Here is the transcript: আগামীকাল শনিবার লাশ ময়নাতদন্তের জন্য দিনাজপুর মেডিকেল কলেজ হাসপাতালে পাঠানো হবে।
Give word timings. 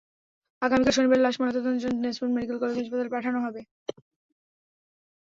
আগামীকাল 0.61 0.93
শনিবার 0.95 1.19
লাশ 1.21 1.35
ময়নাতদন্তের 1.37 1.81
জন্য 1.83 1.95
দিনাজপুর 1.97 2.29
মেডিকেল 2.31 2.57
কলেজ 2.61 2.75
হাসপাতালে 2.79 3.13
পাঠানো 3.15 3.39
হবে। 3.45 3.61